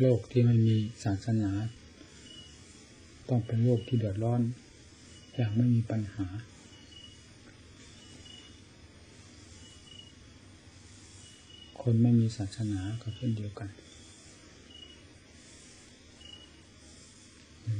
[0.00, 1.50] โลกที่ไม่มีศาสนา
[3.28, 4.40] ต้องเป็นโลกที่เดือดร้อน
[5.34, 6.26] อย่างไม่มีปัญหา
[11.82, 13.68] คนไม่มีศาสนาก็เช่นเดียวกัน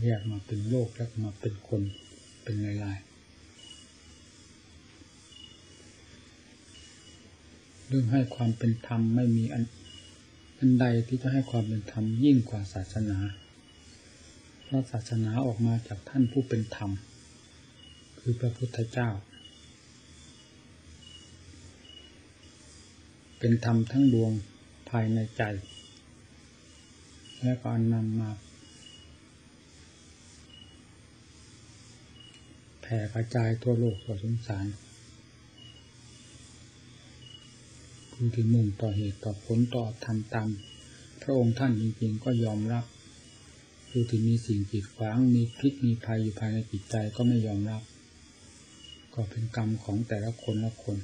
[0.02, 1.82] แยกมาเป็นโลกแล้วมาเป็นคน
[2.42, 2.54] เป็น
[2.84, 3.14] ลายๆ
[7.88, 9.44] เรื่องให้ความเป็นธรรมไม่มี
[10.64, 13.18] อันอันใดที่จะให้ความเป็นธรรมยิ่งกว่าศาสนา
[14.64, 16.90] เพราะศาสนาออกมาจากท่านผู้เป็นธรรม
[18.18, 19.09] คือพระพุทธเจ้า
[23.39, 24.32] เป็นธรรมทั้งดวง
[24.90, 25.43] ภายในใจ
[27.43, 28.31] และก็นำมา
[32.83, 34.67] แผ่กระจายทั่วโลกทั่วสงสาร
[38.14, 40.48] ผู้ที่มุ่งต่อเหตุต่อผลต่อทำตาม
[41.23, 42.84] พระองค์ท่านจริงๆก็ยอมรับ
[43.89, 47.83] ผู้ที่มีสิ่งกีดขวางมีพิษมีภัยอยู่ภายในจิตใจก็ไม่ยอมรับ
[49.15, 50.98] ก็เป็นกรรมของแต่ละคนละคน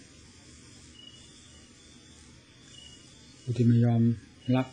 [3.40, 4.02] ผู้ที่ไม่ยอม
[4.56, 4.66] รับ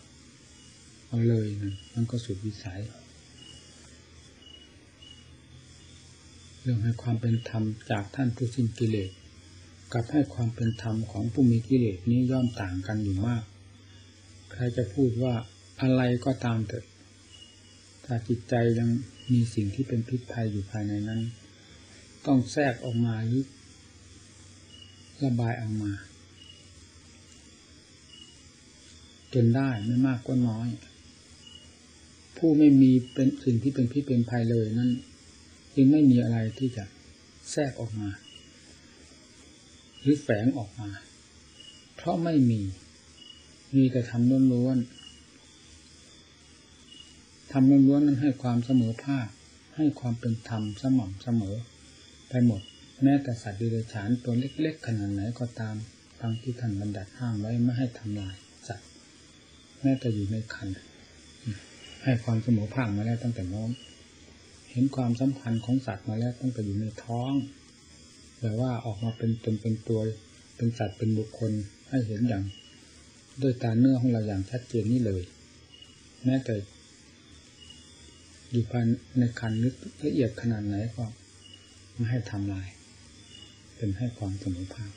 [1.08, 2.82] เอาเลยนะมันก็สุดวิสัย
[6.62, 9.10] เรื่องให้ความเป็นธรรมจากท่านผู้สิ้นกิเลส
[9.94, 13.44] กับให้ความเป็นธรรมของผู้มีกิเลสนี้ย่อมต่างกันอยู่มาก
[14.52, 15.34] ใครจะพูดว่า
[15.82, 16.86] อะไรก็ตามเถิด
[18.06, 18.90] ถ้าจิตใจยัง
[19.32, 21.22] มีสิ่งที่เป็นพิษภัยอยู่ภายในนั้น
[22.26, 23.46] ต้องแทรกออกมาหรือ
[25.24, 25.92] ระบายออกมา
[29.34, 30.68] จนได้ไม่มากก็น้อย
[32.38, 34.92] ผู้ไม่มีเป็นสิ่งที่เป็นพิษเป็นภัยเลยนั้น
[35.76, 36.84] จึงไม่มีอะไรที่จะ
[37.52, 38.10] แทรกออกมา
[40.02, 40.90] หรือแฝงออกมา
[41.96, 42.62] เพราะไม่มี
[43.76, 49.28] มีแต่ทำล้วนๆทำล้วนๆนั้นให้ความเสมอภาค
[49.76, 51.56] ให้ความเป็นธรรมสม่ำเสมอ
[52.30, 52.62] ไปหมด
[53.04, 55.76] แม้แต่สัตว์ดิเรกชันตัวเล็ก ๆ ขนาดไหนก็ตาม
[56.20, 58.36] ตามที่ท่านบัญญัติห้ามไว้ไม่ให้ทำลาย
[58.68, 58.88] สัตว์
[59.82, 60.68] แม้แต่อยู่ในคัน
[62.04, 63.70] ให้ความเสมอภาคมาแล้วตั้งแต่น้อง
[64.72, 67.32] เห็นความสำคัญของสัตว์มาแล้วตั้งแต่อยู่ในท้อง
[68.40, 70.00] แต่ว่าออกมาเป็นตนเป็นตัว
[70.56, 71.52] เป็นสัตว์เป็นบุคคล
[71.90, 72.44] ให้เห็นอย่าง
[73.42, 75.24] ด้วยตาเนื้อของเราอย่างชัดเจนนี่เลย
[76.26, 76.56] แม้แต่
[78.52, 78.86] อยู่ภาย
[79.20, 79.74] ในคันนึก
[80.06, 81.06] ละเอียดขนาดไหนก็
[81.96, 82.68] ไม่ให้ทำลาย
[83.76, 84.92] เป็นให้ความสมอภาค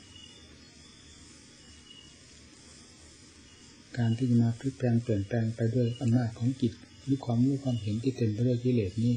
[3.97, 6.73] การที่จะมาพลิกแปลงเปลี่ยนแปลงไปด้วยอำนาจของจิต
[7.03, 9.13] หรือความรู้ความเห็นที่เต็มไปด้วยกิเลสนี้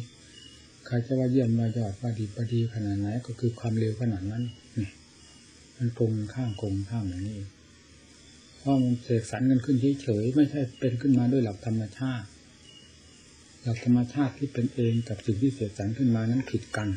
[0.86, 4.44] ใครจะว่าเยี่ยมว่ายอดว่าดีว่าดีขนาดไหนก็คือความเร็วขนาดนั้น
[4.76, 4.88] นี่
[5.76, 7.38] มันโกงข้างโกงข้างอย่างนี้
[8.58, 12.26] เพราะมันเสกสรรกันขึ้นเฉยๆไม่ใช่เป็นขึ้นมาด้วยหลักธรรมชาติ
[13.62, 16.88] หลักธรรมชาติที่เป็นเองกับสิ่งที่เสกสรรขึ้นมานั้นผิดกัน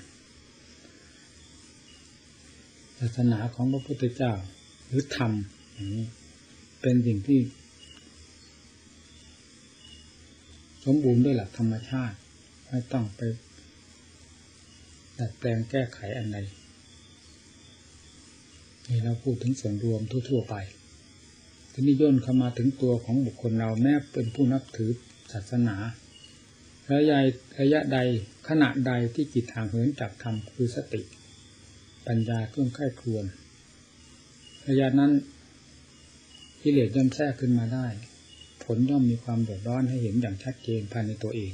[3.00, 4.34] ศาสนาของพระพุทธเจ้า
[4.88, 5.32] หรือธรรม
[5.74, 6.06] อย่างนี้
[6.82, 7.40] เป็นสิ่งที่
[10.86, 12.16] สมบูรณ์ด้วยหลักธรรมชาติ
[12.70, 13.22] ไม่ต้องไป
[15.20, 16.38] ดัดแปลงแก้ไขอันใด
[18.88, 20.56] นี่เราพูดถึงส่วนรวมทั่ว ๆ ไป
[21.74, 24.90] ทีนี้ย่นเข้ามาถึงตัวของบุคคลเราแม้เป็นผู้นับถือ
[25.32, 25.76] ศาสนา
[26.94, 27.18] ระยะ
[27.60, 27.98] ระยะใด
[28.48, 31.02] ขณะใดที่จิตห่างเหินจากธรรมคือสติ
[32.08, 33.26] ปัญญาเครื่องไข้ครวน
[34.68, 35.12] ระยะนั้น
[36.62, 37.88] กิเลสย่อมแทรกขึ้นมาได้
[38.64, 41.54] ผลย่อมมีความเดือดร้อนให้เห็นอย่างชัดเจนภายในตัวเอง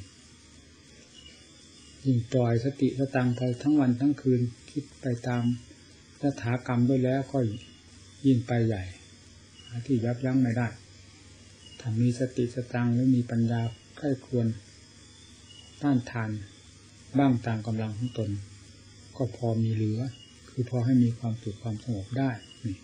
[2.06, 4.42] ยิ่งปล่อยสติสตังไปทั้งวันทั้งคืน
[4.72, 5.44] คิดไปตาม
[6.22, 7.40] ยถากรรมด้วยแล้วก็
[8.26, 8.84] ยิ่งไปใหญ่
[9.86, 10.68] ที่ยับยั้งไม่ได้
[11.80, 13.62] ถ้ามีสติสตังหรือมีปัญญา
[13.98, 14.48] ใกล้ควร
[15.82, 16.30] ต้านทาน
[17.18, 18.30] บ้างตามกำลังของตน
[19.18, 20.00] ก็พอมีเหลือ
[20.50, 22.30] คือพอให้มีความสุขความสงบได้
[22.66, 22.78] นี่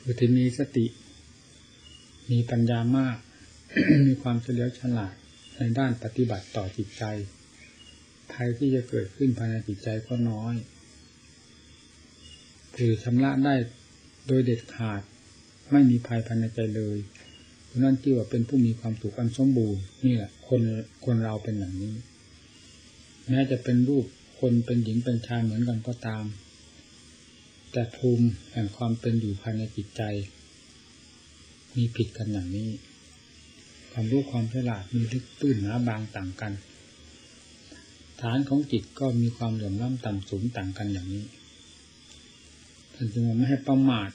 [0.00, 0.86] คือที่มีสติ
[2.30, 3.16] มีปัญญามาก
[4.06, 5.14] มีความเฉลียวฉลาด
[5.58, 7.04] ในด้านปฏิบัติต่อจิตใจ
[8.32, 10.54] ภัยที่จะเกิดขึ้นภายในจิตใจก็น้อย
[12.76, 13.54] ถือชำระได้
[14.26, 15.00] โดยเด็ดขาด
[15.72, 16.98] ไม่มีภัยภายในใจเลย
[17.66, 20.62] เพราะนั้นที่ว่าเป็นผู้มีความสุขอันสมบูรณ์นี่แหละ คน
[21.04, 21.94] คนเราเป็นอย่างนี้
[23.28, 24.04] แม้จะเป็นรูป
[24.40, 26.24] คนเป็นหญิงเป็นชายเหมือนกันก็ตาม
[27.72, 30.02] แต่ภูมิแห่งความเป็นอยู่ภายในจิตใจ
[31.76, 32.68] มีผิดกันอย่างนี้
[33.98, 36.52] ความรู้ความฉลาดมีลึกตื้นหนาบางต่างกัน
[38.20, 41.24] ฐานของจิตก็มีความเหลื่อมล้ำต่ำสูงต่างกันอย่างนี้
[42.94, 44.08] ท่านจึงไม่ให้ประมาท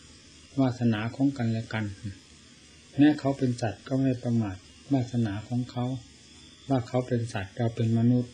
[0.60, 1.86] วาสนาของกันและกัน
[2.98, 4.56] แม้เขาเป็นสัตว์ก็ไม่ประมาท
[4.94, 5.86] วาสนาของเขา
[6.70, 8.34] ว่าเขาเป็นสัตว์เราเป็นมนุษย์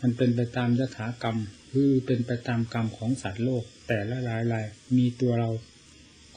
[0.00, 1.38] มันเป็นไปตามยถากรรม
[1.72, 4.66] คือเป็นไปตามกรรมของสัตว์โลก แต่ละรายราย
[4.96, 5.50] มีตัวเรา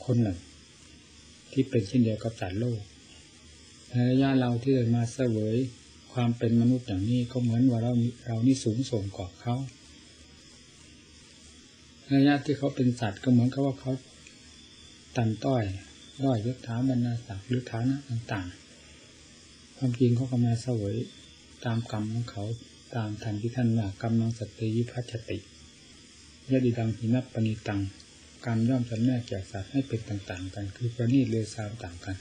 [0.05, 0.37] คนหนึ่ง
[1.51, 2.81] ที่เป็นเช่นเดียวกับสัตว์โลก
[3.95, 5.55] ระยะเราที่ได้มาเสวย
[6.13, 7.93] ความเป็นมนุษย์อย่างนี้ก็เหมือนว่าเรา
[8.27, 9.55] เรานี่สูงส่งกว่าเขา
[12.13, 13.91] ระยะที่เขาเป็นสัตว์ก็เหมือนกับว่าเขา
[15.15, 15.63] ตันต้อย
[16.23, 20.95] ด้อยยศถาบรรดาศักดิ์หรือฐานะต่างๆ ความจริงเขาก็มาเสวย
[21.65, 22.43] ตามกรรมของเขา
[22.95, 25.37] ตามทันที่ท่านว่ากรรมนังสติยิพัชติ
[26.51, 27.81] ยะดิดังหินัปปณิตัง
[28.45, 32.15] กรรมย่อมจำแนกแก่สัตว์ให้เป็นต่างๆ กัน คือประณีตเลวทรามต่างกัน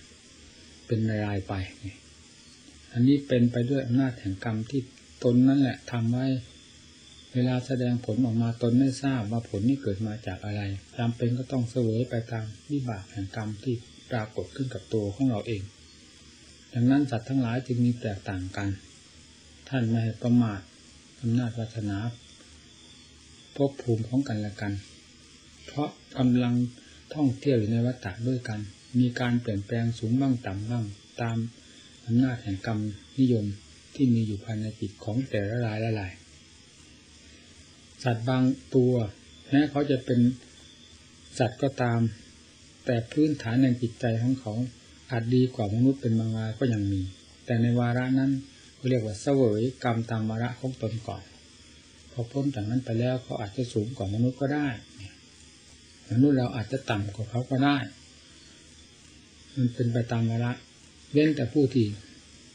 [0.87, 1.55] เป็นรายไป
[2.93, 4.81] อันนี้เป็นไปด้วยอำนาจแห่งกรรมที่
[5.25, 6.26] ตนนั่นแหละทำไว้
[7.32, 10.62] เวลาแสดงผลออกมาตนไม่ทราบว่าผลนี้เกิดมาจากอะไร
[10.99, 13.75] จำเป็นก็ต้องเสวยไปตามวิบากแห่งกรรมที่
[14.11, 15.62] ปรากฏขึ้นกับตัวของเราเอง
[16.75, 18.69] ดังนั้นสัตว์ทั้งหลายจึงมีแตกต่างกัน
[19.69, 20.61] ท่านไม่ประมาท
[21.20, 21.99] อำนาจวาสนา
[23.56, 24.73] ภพภูมิของกันและกัน
[25.67, 25.88] เพราะ
[26.19, 26.55] กำลัง
[27.14, 28.61] ท่องเที่ยวอยู่ในวัฏฏะด้วยกัน
[28.98, 30.84] มีการเปลี่ยนแปลงสูงบ้างต่ำบ้าง
[31.20, 31.36] ตาม
[32.06, 32.78] อำนาจแห่งกรรม
[33.18, 33.46] นิยม
[33.94, 36.12] ที่มีอยู่ภายในจิตของแต่ละรายละลาย
[38.02, 38.42] สัตว์บาง
[38.74, 38.94] ตัว
[39.50, 40.20] แม้เขาจะเป็น
[41.38, 42.00] สัตว์ก็ตาม
[42.86, 44.52] แต่พื้นฐานในจิตใจของเขา
[45.10, 47.00] อาจดีกว่ามนุษย์เป็นบางรายก็ยังมี
[47.46, 48.30] แต่ในวาระนั้น
[48.76, 51.22] เขาเรียกว่าเสวยกรรมตามวาระของตนก่อน
[52.12, 54.68] พอพ้นจากนั้นไปแล้วเขาอาจจะสูงกว่ามนุษย์ก็ได้
[56.10, 57.76] มนุษย์เราอาจจะต่ำกว่าเขาก็ได้
[59.56, 60.52] มันเป็นไปตามวาระ
[61.12, 61.87] เว้นแต่ผู้ที่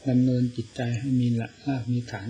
[0.09, 2.29] ดำเนินจิตใจให้มีหลักรามีฐาน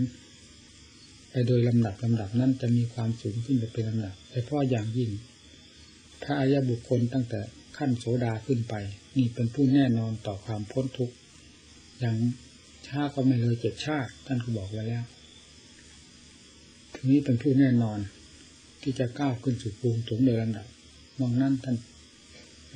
[1.31, 5.10] ไปโดยลำดับลำดับนั้นจะมีความสูงขึ้นไปเป็นลำดับเฉพาะอย่างยิ่ง
[6.24, 7.40] พระอายบุคคลตั้งแต่
[7.78, 8.74] ขั้นโสดาขึ้นไป
[9.18, 11.16] นี่เป็นผู้แน่นอนต่อความพ้นทุกข์
[12.00, 12.16] อย่าง
[12.88, 15.04] ช้าก็ไม่เลยเจ็ดชาติ ท่านก็บอกไว้แล้ว
[16.94, 18.00] ทีนี้เป็นผู้แน่นอน
[18.81, 20.68] ที่จะก้าวขึ้นสู่ภูมิสูงโดยลำดับ
[21.19, 21.75] มองนั้นท่าน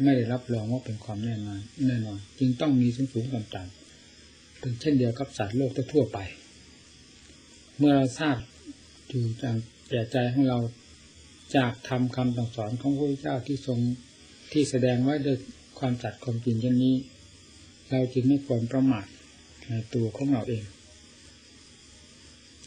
[0.04, 6.20] ไม่ได้รับรองว่าเป็นความแน่นอนแน่นอน จึงต้องมีสูงสูงต่ำต่ำเป็นเช่นเดียวกับสัตว์โลกทั่วไป
[7.78, 8.38] เมื่อเราทราบ
[9.10, 9.56] อยู่จาก
[9.90, 10.60] แก่ใจของเรา
[11.56, 13.80] จากทำคำสั่งสอนของพระพุทธเจ้าที่ทรง
[14.52, 15.38] ที่แสดงไว้ด้วย
[15.80, 16.96] ความจัดความจริงเช่นนี้
[17.92, 19.06] เราจึงไม่ควรประมาท
[19.70, 20.64] ในตัวของเราเอง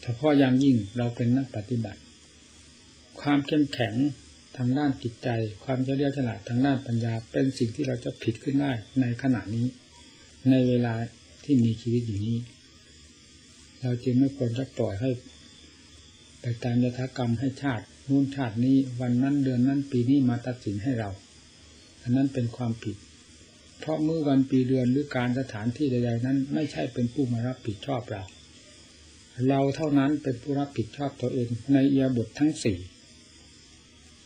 [0.01, 1.99] เฉพาะอย่างยิ่งเราเป็นนักปฏิบัติ
[3.21, 3.93] ความเข้มแข็ง
[4.57, 5.29] ทางด้านจิตใจ
[5.63, 8.71] ความเฉลียวฉลาดทางด้านปัญญา เป็นสิ่งที่เราจะผิดขึ้นได้
[9.01, 9.65] ในขณะนี้
[10.49, 10.95] ในเวลา
[11.43, 12.37] ที่มีชีวิตอยู่นี้
[13.81, 15.09] เราจึงไม่ควรจะปล่อยให้
[16.41, 21.09] ไปตามยถากรรมให้ชาตินู่นชาตินี้วันนั้นเดือนนั้นปีนี้มาตัดสินให้เรา
[22.01, 22.95] อันนั้นเป็นความผิด
[23.79, 28.23] เพราะเมื่อวันปีเดือนหรือการสถานที่ใดๆนั้น ไม่ใช่เป็นผู้มารับผิดชอบเรา
[29.49, 32.77] เราเท่านั้นเป็นผู้รับผิดชอบตัวเองในเอียบททั้งสี่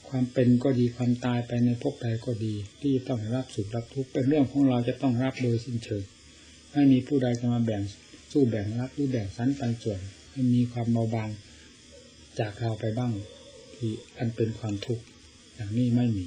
[0.09, 6.03] ความเป็นก็ดีความตายไปในภพใดก็ดี ที่ต้องรับสุขรับทุกข์เป็นเรื่องของเราจะต้องรับโดยสิ้นเชิง
[6.71, 7.81] ไม่มีผู้ใดจะมาแบ่ง
[8.31, 9.99] สู้แบ่งรับหรือแบ่งสันปันส่วน
[10.31, 11.29] ให้มีความเบาบาง
[12.39, 13.11] จากเราไปบ้าง
[13.75, 15.03] ที่อันเป็นความทุกข์
[15.55, 16.25] อย่างนี้ไม่มี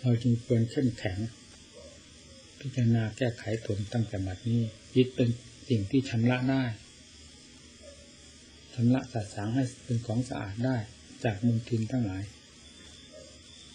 [0.00, 1.18] เราจึงควรเข้มแข็ง
[2.60, 4.60] พิจารณาแก้ไขตนตั้งแต่บัดนี้
[4.96, 5.28] ยึดเป็น
[5.68, 6.62] สิ่งที่ชำระได้
[8.74, 10.76] ชำระสัดสางให้เป็นของสะอาดได้
[11.24, 12.22] จากมลทินทั้งหลาย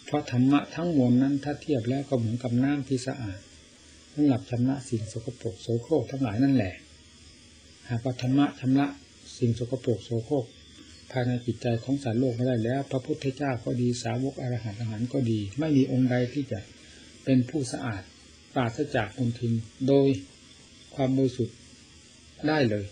[0.04, 3.38] เพราะธรรมะทั้งมวลนั้นถ้าเทียบแล้วก็เหมือนกับน้ำที่สะอาด
[4.12, 6.74] สำหรับชำระสิ่งสกปรกโสโครกทั้งหลายนั่นแหละ
[7.88, 8.86] หากว่าธรรมะชำระ
[9.38, 10.44] สิ่งสกปรกโสโครก
[11.10, 16.58] ภายในจิตใจของสารโลกไม่ได้แล้ว พระพุทธเจ้าก็ดีสาวกอรหันต์อรหันต์ก็ดี ไม่มีองค์ใดที่จะ
[17.24, 18.02] เป็นผู้สะอาด
[18.54, 19.52] ปราศจากมลทิน
[19.88, 20.08] โดย
[20.94, 21.56] ความบริสุทธิ์
[22.48, 22.84] ได้เลย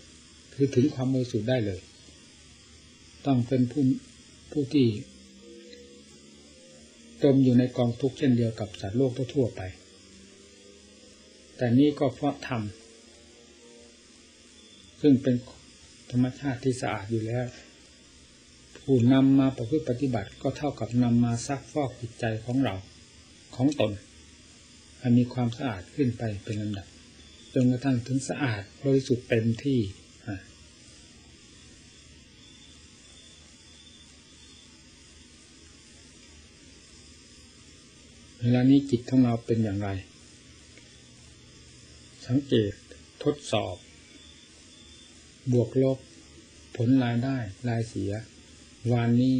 [0.53, 1.79] คือถึงความบริสุทธิ์ได้เลย
[3.25, 3.83] ต้องเป็นผู้
[4.51, 4.87] ผู้ที่
[7.23, 9.61] จมอยู่ในกองทุกข์เช่นเดียวกับสัตว์โลกทั่วไป
[11.57, 12.61] แต่นี่ก็เพราะธรรม
[15.01, 15.35] ซึ่งเป็น
[16.11, 17.45] ธรรมชาติที่สะอาดอยู่แล้ว
[18.83, 22.75] ผู้นำมาประพฤติปฏิบัติก็เท่ากับนำมาซักฟอกจิตใจของเรา
[23.55, 23.91] ของตน
[24.99, 26.87] ให้มีความสะอาดขึ้นไปเป็นลำดับ
[27.53, 29.79] จนกระทั่งถึงสะอาดบริสุทธิ์เต็มที่
[38.47, 39.89] เวลานี้จิตของเราเป็นอย่างไร
[42.27, 42.73] สังเกต
[43.23, 43.75] ทดสอบ
[45.51, 45.97] บวกลบ
[46.75, 47.37] ผลรายได้
[47.69, 48.11] รายเสีย
[48.91, 49.35] วันนี้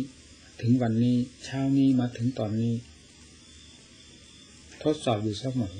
[0.61, 2.73] ถึงวันนี้เช้านี้มาถึงตอนนี้
[4.83, 5.75] ทดสอบอยู่เสมอ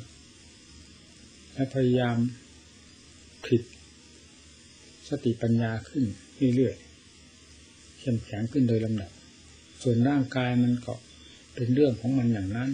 [1.54, 2.18] และพยายาม
[3.46, 3.62] ผิด
[5.10, 6.04] สติปัญญาขึ้น
[6.56, 9.12] เรื่อยๆเข้มแข็งขึ้นโดยลำดับ
[9.82, 10.94] ส่วนร่างกายมันก็
[11.56, 12.72] เป็นเรื่องของมันอย่างนั้น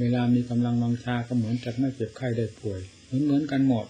[0.00, 3.86] เวลามีกำลังวังชาก็เหมือนจะไม่เจ็บไข้ได้ป่วยเหมือนเหมือนกันหมด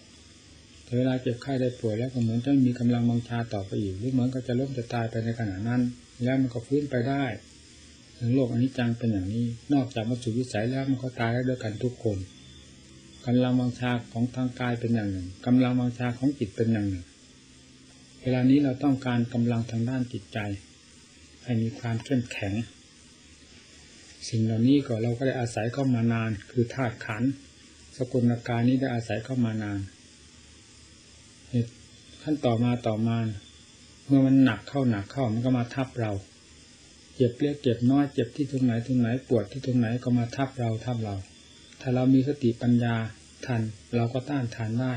[0.85, 5.81] แต่เวลาเจ็บไข้ได้ป่วยแล้วก็เหมือนจะไม่มีกำลังวังชาต่อไปอีกหรือเหมือนก็จะล้มจะตายไปในขณะนั้น
[6.25, 7.25] แล้วมันก็ฟื้นไปได้
[8.19, 12.19] ถึงโลกอนิจจังเป็นอย่างนี้ นอกจากมาสู่วิสัยแล้วมันก็ตายได้ด้วยกันทุกคน
[13.27, 17.05] กำลังวังชาของทางกายเป็นอย่างหนึ่งกำลังวังชาของจิตเป็นอย่างหนึ่ง
[18.23, 20.39] เวลานี้เราต้องการกำลังทางด้านจิตใจ
[21.45, 22.55] ให้มีความเข้มแข็ง
[24.29, 27.23] สิ่งเหล่านี้ก็เราก็ได้อาศัยเข้ามานาน คือธาตุขัน
[27.97, 29.79] สกุลกายนี้ได้อาศัยเข้ามานาน
[32.23, 33.19] ขั้นต่อมาต่อมา
[34.07, 36.13] เมื่อมันหนักเข้าหนักเข้ามันก็มาทับเรา
[37.17, 41.15] เจ็บเล็กเจ็บน้อยเจ็บที่ตรงไหนตรงไหนปวดที่ตรงไหนก็มาทับเราทับเรา
[41.81, 42.95] ถ้าเรามีสติปัญญา
[43.47, 43.61] ทัน
[43.97, 44.95] เราก็ต้านทานได้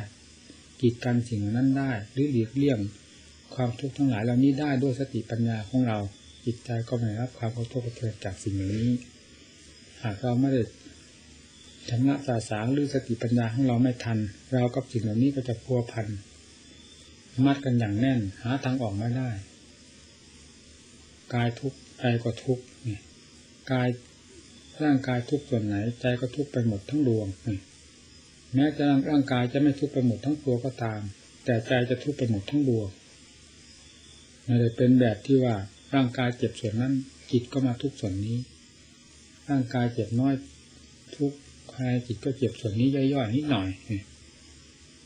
[0.81, 2.79] กีดกันสิ่งนั้นได้หรือหลีกเลี่ยง
[3.55, 5.99] ความทุกข์ทั้งหลายเหล่านี้ได้ด้วยสติปัญญาของเรา
[6.45, 8.91] จิตใจก็ไม่รับความกระทบกระเทือนจากสิ่งเหล่านี้
[10.03, 10.61] หากเราไม่ได้
[11.89, 14.17] ชำระสาสางหรือสติปัญญาของเราไม่ทัน
[14.53, 16.07] เรากับสิ่งเหล่านี้ก็จะพัวพัน
[17.45, 19.29] มัดกันอย่างแน่น หาทางออกไม่ได้
[21.33, 22.99] กายทุกข์ใจก็ทุกข์นี่
[23.71, 23.87] กาย
[24.83, 27.57] ร่างกายทุกส่วนไหน ใจก็ทุกไปหมดทั้งดวงนี่
[28.55, 31.01] แม้จะร่างกายจะไม่ทุกไปหมดทั้งตัวก็ตาม
[31.45, 32.89] แต่ใจจะทุกไปหมดทั้งดวง
[34.45, 35.55] ไม่ได้เป็นแบบที่ว่า
[35.93, 36.93] ร่างกายเจ็บส่วนนั้น
[37.31, 38.37] จิตก็มาทุกส่วนนี้
[39.51, 40.33] ร่างกายเจ็บน้อย
[41.15, 41.31] ทุก
[41.71, 43.67] ภายจิตก็เจ็บส่วนนี้ย่อยๆนิดหน่อย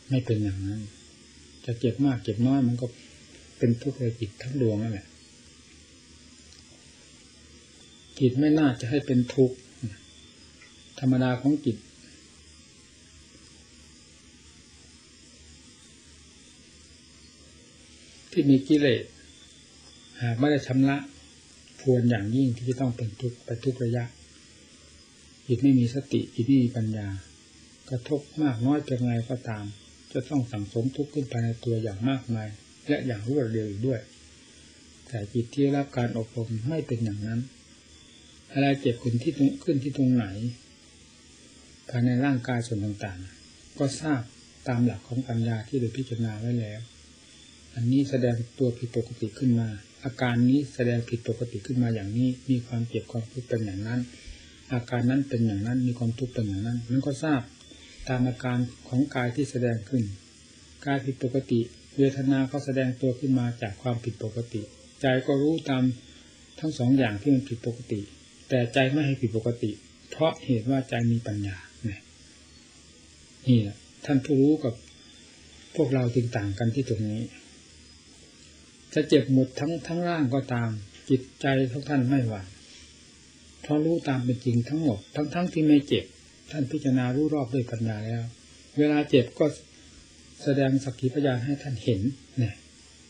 [0.09, 0.81] ไม่เป็นอย่างนั้น
[1.65, 2.87] จะเจ็บมากเจ็บน้อยมันก็
[3.57, 5.07] เป็นทุกข์ในจิตทั้งดวงนั่นแหละ
[8.19, 9.57] จิตไม่น่าจะให้เป็นทุกข์
[10.99, 11.77] ธรรมดาของจิต
[18.31, 19.03] ที่มีกิเลส
[20.21, 20.97] หากไม่ได้ชำระ
[21.79, 24.03] พวนอย่างยิ่งที่จะต้องเป็นทุกข์ไปทุกระยะ
[25.47, 27.07] จิตไม่มีสติจิตไม่มีปัญญา
[27.89, 29.65] กระทบมากน้อยเพียงไรก็ตาม
[30.13, 32.47] จะต้องสั่งสมทุกข์ขึ้นภายในตัวอย่างมากมาย
[32.87, 34.01] และอย่างรวดเร็วด้วย
[35.07, 37.39] แต่จิตที่รับการอบรมไม่เป็นอย่างนั้น
[38.53, 40.25] อะไรเจ็บขึ้นที่ตรงขึ้นที่ตรงไหน
[41.89, 44.21] ภายในร่างกายส่วนต่างๆ ก็ทราบ
[44.67, 46.81] ตามหลักของปัญญาที่ได้พิจารณาไว้แล้ว
[47.75, 49.69] อันนี้แสดงตัวผิดปกติขึ้นมา
[50.03, 53.99] อาการนี้แสดงผิดปกติขึ้นมาอย่างนี้ มีความเจ็บความทุกข์เป็นอย่างนั้น
[54.71, 57.41] อาการนั้นเป็นอย่างนั้น มีความทุกข์เป็นอย่างนั้นมันก็ทราบ
[58.09, 58.57] ตามอาการ
[58.87, 60.03] ของกายที่แสดงขึ้น
[60.85, 61.59] กายผิดปกติ
[61.97, 64.61] เวทนาก็แสดงตัวขึ้นมาจากความผิดปกติ
[65.01, 65.83] ใจก็รู้ตาม
[66.59, 67.99] ทั้งสองอย่างที่มันผิดปกติ
[68.49, 69.71] แต่ใจไม่ให้ผิดปกติ
[70.09, 72.01] เพราะเหตุว่าใจมีปัญญาเนี่ย
[73.47, 74.73] นี่แหละท่านผู้รู้กับ
[75.75, 77.21] พวกเราจึงต่างกันที่ตรงนี้
[78.93, 80.69] จะเจ็บหมดทั้งทั้งร่างก็ตาม
[81.09, 82.45] จิตใจทุกท่านไม่หวั่น
[83.65, 86.05] เพราะรู้ตามเป็นจริงทั้งหมด ทั้งทั้งที่ไม่เจ็บ
[86.51, 88.23] ท่านพิจารณารู้รอบด้วยปัญญาแล้ว
[88.77, 89.45] เวลาเจ็บก็
[90.43, 92.01] แสดงสักขีพยานให้ท่านเห็น
[92.37, 92.55] เนี่ย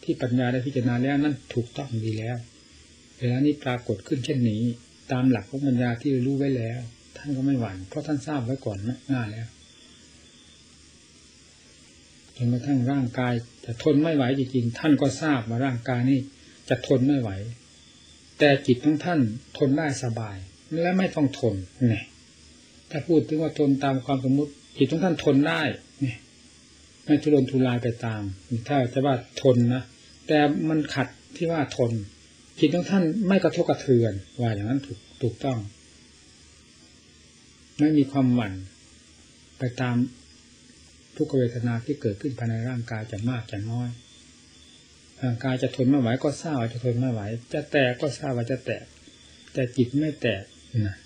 [0.03, 2.37] ที่ปัญญาได้พิจารณาแล้วนั่นถูกต้องดีแล้ว
[3.19, 4.61] เวลานี้ปรากฏขึ้นเช่นนี้
[5.11, 6.79] ตามหลักของปัญญาที่รู้ไว้แล้ว
[7.17, 9.47] ท่านก็ไม่หวั่นเพราะท่านทราบไว้ก่อนหน้าแล้ว
[12.35, 13.33] จนกระทั่งร่างกาย
[13.65, 16.19] จะทนไม่ไหวจริงๆท่านก็ทราบว่าร่างกายนี่
[16.69, 17.29] จะทนไม่ไหว
[18.39, 19.19] แต่จิตของท่าน
[19.57, 20.37] ทนได้สบาย
[20.81, 21.55] และไม่ต้องทน
[21.89, 22.03] เนี่ย
[22.91, 25.61] ถ้าพูดถึงว่าทนตามความสมมติ จิตของท่านทนได้
[26.01, 26.17] เนี่ย
[27.05, 28.21] ไม่ทุรนทุรายไปตาม
[28.67, 29.83] ถ้าจะว่าทนนะ
[30.27, 30.39] แต่
[30.69, 31.91] มันขัดที่ว่าทน
[32.59, 35.59] จิตของท่านไม่กระทบกระเทือนว่าอย่างนั้นถูกถูกต้อง
[37.79, 38.53] ไม่มีความหวั่น
[39.59, 39.95] ไปตาม
[41.15, 43.89] ทุกเวทนาที่เกิดขึ้นภายในร่างกายจะมากจะน้อย
[45.25, 47.21] ร่างกายจะทนไม่ไหวก็ทราบว่าจะทนไม่ไหว
[47.53, 48.85] จะแตกก็ทราบว่าจะแตก
[49.53, 50.43] แต่จิตไม่แตก
[50.87, 50.97] นะ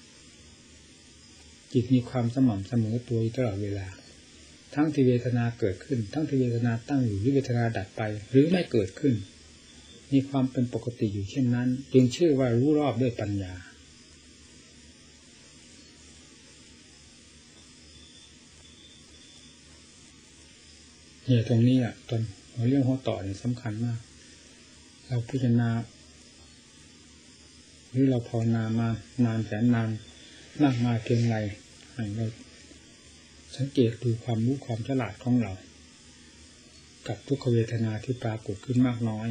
[1.73, 3.87] จิตมีความสม่ำเสมอตัวตลอดเวลา
[4.75, 9.15] ทั้งที่เวทนาเกิดขึ้น ทั้งที่เวทนาตั้งอยู่หรือเวทนาดับไป หรือไม่เกิดขึ้น
[10.11, 13.53] มีความเป็นปกติอยู่เช่นนั้น จึงชื่อว่ารู้รอบด้วยปัญญา
[21.25, 22.21] เนี่ยตรงนี้อะตอน
[22.69, 23.99] เรื่องหัวต่อเนี่ยสำคัญมาก
[25.11, 25.69] เราพิจารณา
[27.89, 28.87] หรือเราภาวนามา
[29.25, 29.89] นานแสนนาน
[30.61, 31.35] มากมาเพียงไร
[31.93, 32.25] ให้เรา
[33.55, 35.51] สังเกตดูความรู้ความฉลาดของเรา
[37.07, 39.27] กับทุกขเวทนาที่ปรากฏขึ้นมากน้อย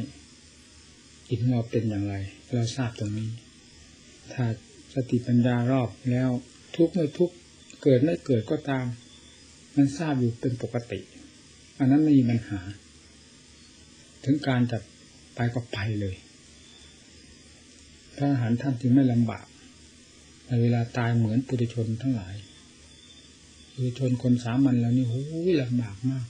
[1.27, 2.15] จิตเราเป็นอย่างไร
[2.53, 3.29] เราทราบตรงนี้
[4.33, 4.45] ถ้า
[4.93, 6.29] สติปัญญารอบแล้ว
[6.75, 7.31] ทุกไม่ทุก
[7.83, 8.85] เกิดไม่เกิดก็ตาม
[9.75, 10.99] มันทราบอยู่เป็นปกติ
[11.79, 12.61] อันนั้นไม่มีปัญหา
[14.25, 14.79] ถึงการจะ
[15.41, 16.15] ไปก็ไปเลย
[18.15, 19.45] พระอรหันต์ท่านจึงไม่ลำบาก
[20.45, 22.35] ในเวลาตายเหมือนปุถุชนทั้งหลาย
[23.73, 26.25] ปุถุชนคนสามัญแล้วนี่โอ้ยลำบากมาก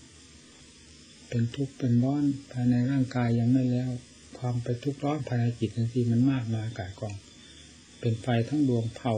[1.29, 3.89] เป็นทุกข์เป็นร้อนภายในร่างกายยังไม่แล้ว
[4.37, 7.15] ความไปทุกข์ร้อนภายในจิตนั่นสิมันมากมายกายกอง
[7.99, 9.13] เป็นไฟทั้งดวงเผา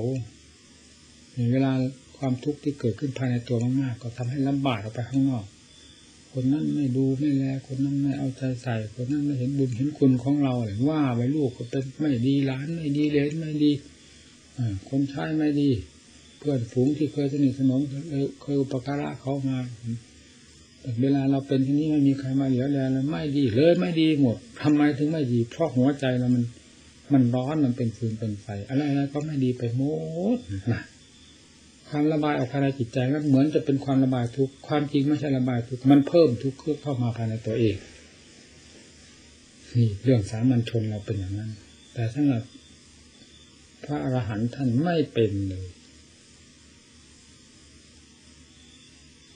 [1.33, 1.71] ในเวลา
[2.17, 5.45] ความทุกข์ที่เกิดขึ้นภายในตัวมากๆก็ทำให้ลำบากออกไปข้างนอก
[6.33, 13.71] คนนั้นไม่ดูไม่แลคนนั้นไม่เอาใจใส่ คนนั้นไม่เห็นบุญเห็นคุณของเราหรือว่าไปลูกก็เป็นไม่ดีหลานไม่ดีเลนไม่ดี
[14.89, 15.69] คนใช้ไม่ดี
[16.39, 17.81] เพื่อนฝูงที่เคยสนิทสนม
[18.41, 19.57] เคยอุปการะเขามา
[20.81, 26.43] แต่เวลาเราเป็นที่นี้ไม่มีใครมาเหลียวแลแล้วไม่ดีเลยไม่ดีหมดทำไมถึงไม่ดี เพราะหัวใจเรามัน
[27.13, 29.81] มันร้อนมันเป็นฟืนเป็นไฟอะไรอะไรก็ไม่ดีไปหม
[30.35, 30.37] ด
[30.71, 30.81] นะ
[31.91, 37.75] ความระบายออกภายในจิตใจมันเหมือนจะเป็นความระบายทุกความจริงไม่ใช่ระบายทุกมันเพิ่มทุกข์เข้ามาภายในตัวเอง
[39.73, 41.51] นี่เรื่องสามัญชนเราเป็นอย่างนั้น
[41.93, 42.43] แต่สำหรับ
[43.83, 45.67] พระอรหันต์ท่านไม่เป็นเลย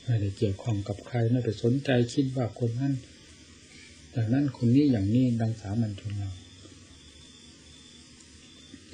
[0.03, 2.93] ไม่ได้เกี่ยวข้องกับใครไม่ไปสนใจคิดว่าคนนั้น
[4.11, 6.31] อย่างนั้นคนนี้อย่างนี้ดังสามัญชนเรา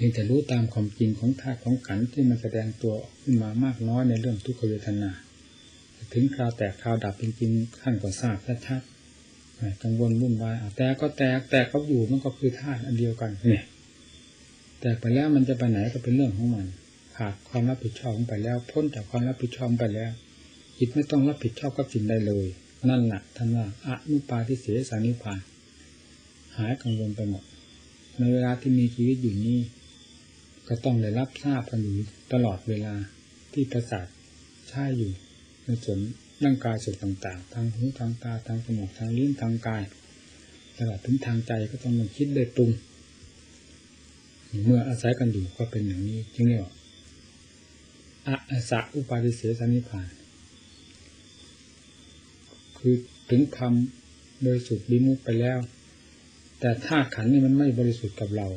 [0.03, 5.11] พียงแต่รู้ตามความจริงของธาตุของขันที่มันแสดงตัวขึ้นมามากน้อยในเรื่องทุกขเวทนา
[6.13, 13.63] ถึงคราวแตกคราวดับจริงๆขั้นก็ทราบชัดๆกังวลวุ่นวายแต่ก็แตกแตกเขาอยู่มันก็คือธาตุอันเดียวกันเนี่ย
[14.81, 16.65] แตกไปแล้วมันจะไปไหนก็เป็นเรื่องของมัน
[17.17, 20.11] ขาดความรับผิดชอบไปแล้ว พ้นจากความรับผิดชอบไปแล้ว
[20.77, 22.45] จิตไม่ต้องรับผิดชอบกับสิ่งใดเลย
[22.89, 25.39] นั่นแหละท่านว่าอนุปาทิเสสานิพาน
[26.57, 27.43] หายกังวลไปหมด
[28.17, 29.59] ในเวลาที่มีชีวิตอยู่นี้
[30.73, 31.93] ก็ต้องได้รับทราบกันอยู่
[32.33, 32.93] ตลอดเวลา
[33.53, 34.07] ที่ประสาท
[34.69, 35.11] ใช่อยู่
[35.65, 35.99] ในส่วน
[36.43, 39.83] ร่างกายส่วนต่างๆ ทางหูทางตาทางจมูกทางลิ้นทางกาย
[40.77, 42.71] ตลอดถึงทางใจก็ต้องมันคิดได้ปรุง
[44.65, 46.73] เมื่ออาศัยกันอยู่ก็เป็นอย่างนี้จึงเรียกว่า
[48.27, 50.09] อะสะอุปาทิเสสนิพาน
[52.77, 52.93] คือ
[53.29, 55.59] ถึงคำโดยสุดลิมุตไปแล้ว
[56.59, 58.47] แต่ถ้าขันนี่มันไม่บริสุทธิ์กับเรา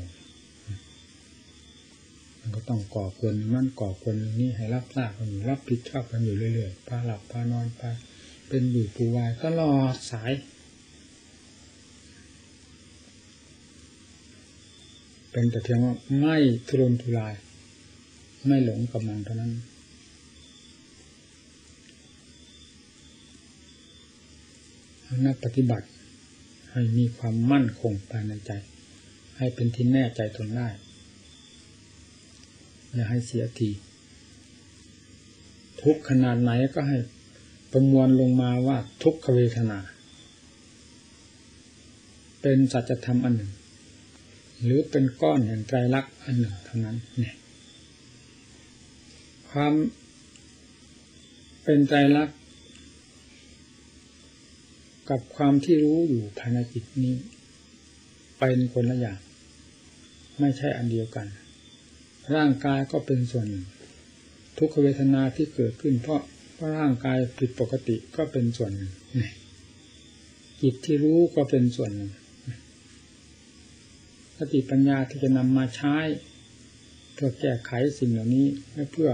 [2.55, 7.83] ก็ต้องก่อควรมันก่อควรนี่ให้รับทราบกันอยู่รับผิดชอบกันอยู่เรื่อยๆพาหลับพานอนไป
[8.49, 9.71] เป็นอยู่ปูวายก็รอ
[10.11, 10.33] สาย
[15.31, 16.37] เป็นแต่เพียงว่าไม่
[16.69, 17.35] ทุรนทุราย
[18.47, 19.53] ไม่หลงกับมันเท่านั้น
[25.27, 25.87] นักปฏิบัติ
[26.71, 28.53] ให้มีความมั่นคงภายในใจ
[29.39, 30.69] ให้เป็นที่แน่ใจทนได้
[32.95, 33.71] อย่าให้เสียที
[35.83, 36.99] ทุกขนาดไหนก็ให้
[37.73, 39.79] ประมวลลงมาว่าทุกขเวทนา
[42.43, 43.53] เป็นสัจธรรมอันหนึ่ง
[44.63, 47.37] หรือเป็นก้อนแห่งไตรลักษณ์อันหนึ่งเท่านั้นเนี่ย
[49.51, 49.73] ความ
[51.65, 52.39] เป็นไตรลักษณ์
[55.11, 57.15] กับความที่รู้อยู่ภายในจิตนี้
[58.39, 59.19] เป็นคนละอย่าง
[60.41, 61.27] ไม่ใช่อันเดียวกัน
[62.35, 63.67] ร่างกายก็เป็นส่วนหนึ่ง
[64.59, 66.21] ทุกขเวทนาที่เกิดขึ้น เพราะ
[66.55, 68.93] เพราะร่างกายผิดปกติก็เป็นส่วนหนึ่ง
[70.63, 72.11] จิตที่รู้ก็เป็นส่วนหนึ่ง
[74.39, 75.97] สติปัญญาที่จะนำมาใช้
[77.15, 79.11] เพื่อแก้ไขสิ่งเหล่านี้และเพื่อ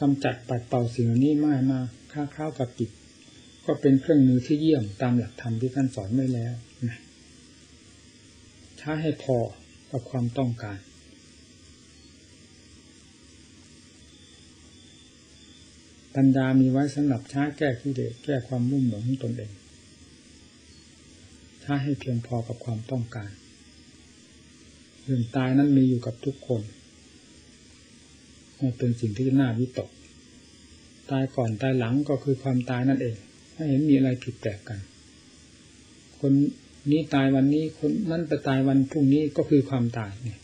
[0.00, 1.80] กำจัดปัดเป่าสิ่งเหล่านี้ไม่มา
[2.12, 2.90] ค้าข้าวกับจิต
[3.64, 6.54] ก็เป็นเครื่องมือที่เยี่ยมตามหลักธรรมที่ท่านสอนไว้แล้ว
[8.78, 9.36] ใช้ให้พอ
[9.90, 10.78] กับความต้องการ
[16.14, 19.52] ปัญญามีไว้สำหรับช้าแก้ีิเลสแก้ความรุ่มหลงของตนเอง
[21.64, 23.30] ช้ให้เพียงพอกับความต้องการ
[25.02, 26.62] เรื่องตายนั้นมีอยู่กับทุกคน
[28.60, 29.90] มันเป็นสิ่งที่น่าวิตก
[31.10, 33.16] ตายก่อนตายหลังก็คือความตายนั่นเอง
[33.52, 34.78] ไม่เห็นมีอะไรผิดแปลกกัน
[36.20, 36.32] คน
[36.90, 40.38] นี้ตายวันนี้คนนั้นไปตายวันพรุ่งนี้ก็คือความตายเนี่ย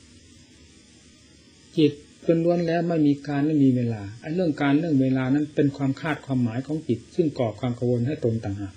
[1.77, 1.93] จิต
[2.25, 8.75] เป็นล้วนแล้วไม่มีการไม่มีเวลาไอ้เรื่องการเรื่องเวลานั้นเป็นความคาดความหมายของจิต ซึ่งก่อความกังวลให้ตนต่างหาก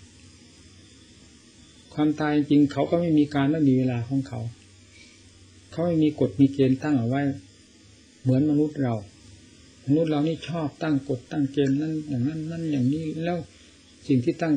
[1.94, 4.40] ความตายจริงเขาก็ไม่มีการไม่มีเวลาของเขา
[5.72, 7.22] เขาไม่มีกฎมีเกณฑ์ตั้งเอาไว้
[8.22, 8.96] เหมือนมนุษย์เรา
[9.86, 13.38] มนุษย์เรานี่ชอบตั้งกฎตั้งเกณฑ์นั่นอย่างนั้นนั่นอย่างนี้แล้ว
[14.08, 14.54] สิ่งที่ตั้ง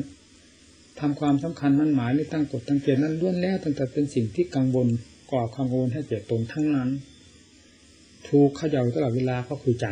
[0.99, 4.87] ทำความสำคัญมั่นหมายหรือตั้งกฎตั้งเกณฑ์นั้นล้วนแล้วตั้งแต่เป็นสิ่งที่กังวล
[5.31, 6.89] ก่อความกังวลให้เกิดตนทั้งนั้น
[8.27, 9.87] ถูกขย่าตลอดเวลาก็คือใจ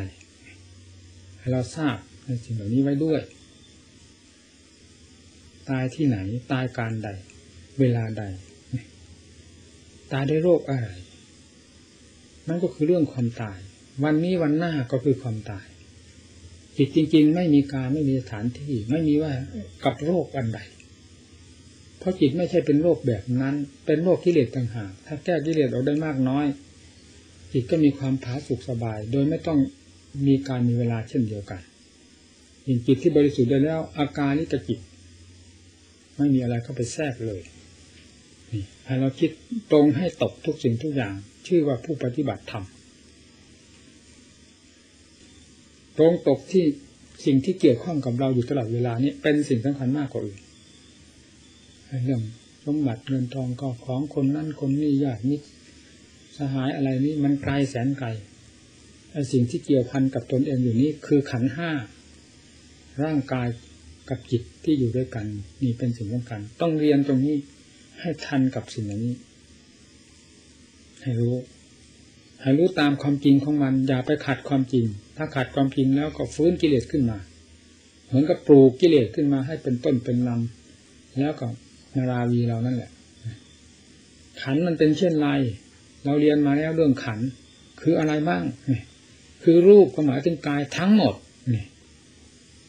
[1.40, 3.22] ให้เราทราบในสิ่งเหล่านี้ไว้ด้วย
[5.70, 6.18] ตายที่ไหน
[6.52, 7.10] ตายการใด
[7.80, 8.24] เวลาใด
[10.12, 10.88] ตายด้วยโรคอะไร
[12.48, 13.60] นั่นก็คือเรื่องความตาย
[14.04, 15.66] วันนี้วันหน้าก็คือความตาย
[16.78, 19.34] จิตจริง ๆ ไม่มีการไม่มีสถานที่ไม่มีว่า
[19.86, 20.60] กับโรคอันใด
[22.00, 26.46] เพราะจิตไม่ใช่เป็นโรคแบบนั้น เป็นโรคกิเลสต่างหากถ้าแก้กิเลสออกได้มากน้อย
[27.52, 29.60] จิตก็มีความผาสุกสบาย โดยไม่ต้อง
[30.28, 31.62] มีการมีเวลาเช่นเดียวกัน
[32.68, 34.80] ยิงจิตที่บริสุทธิ์ได้แล้ว อาการนี้กระจิต
[36.18, 37.42] ไม่มีอะไรเข้าไปแทรกเลย
[38.52, 39.30] นี่ให้เราคิด
[39.72, 41.14] ตรงให้ตกทุกสิ่งทุกอย่าง
[41.48, 42.66] ชื่อว่าผู้ปฏิบัติธรรม
[45.98, 46.66] ตรงตกที่
[47.26, 50.40] สิ่งที่เกี่ยวข้องกับเราอยู่ตลอดเวลานี้เป็นสิ่งสำคัญมากกว่าอื่น
[52.06, 52.22] เรื่อง
[52.66, 55.46] สมบัติเงินทองก็ของคนนั่นคนนี้ญาติมิตร
[56.38, 58.08] สหายอะไรนี้มันไกลแสนไกล
[59.12, 61.72] ไอ้สิ่งที่เกี่ยวพันกับตนเองอยู่นี้คือขันห้า
[63.04, 63.48] ร่างกาย
[64.10, 65.26] กับจิตที่อยู่ด้วยกัน
[65.64, 67.36] นี่เป็นสิ่งสำคัญต้องเรียนตรงนี้
[68.00, 69.16] ให้ทันกับสิ่งนี้
[71.02, 71.36] ให้รู้
[72.42, 74.86] ให้รู้ตามความจริงของมัน อย่าไปขัดความจริง
[75.18, 77.18] ถ้าขัดความจริงแล้วก็ฟื้นกิเลสขึ้นมา
[78.06, 81.48] เหมือนกับปลูกกิเลสขึ้นมาให้เป็นต้นเป็นลำแล้วก็
[81.96, 82.92] นาราวีเรานั่นแหละ
[84.42, 85.28] ขันมันเป็นเช่นไร
[86.06, 87.20] เราเรียนมาแล้วเรื่องขัน
[87.82, 88.44] คืออะไรบ้าง
[89.44, 91.14] คือรูปก็หมายถึงกายทั้งหมด
[91.54, 91.64] นี่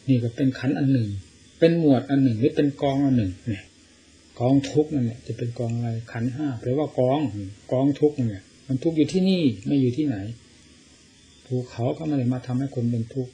[0.08, 1.08] นี่ก็เป็นขันอันหนึ่ง
[1.58, 3.60] เป็นหมวดอันหนึ่งหรือเป็นกองอันหนึ่งนี่
[4.40, 7.20] กองทุกนั่นแหละจะเป็นกองอะไรขันห้าแปลว่ากอง
[7.72, 10.16] กองทุกเนั่นแหละมันทุกอยู่ที่นี่ไม่อยู่ที่ไหน
[11.46, 13.32] ภูเขาก็ไม่ได้มาทำให้คนเป็นทุกข์